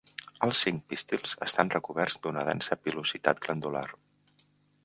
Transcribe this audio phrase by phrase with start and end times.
[0.45, 3.89] Els cinc pistils estan recoberts d'una densa pilositat glandular.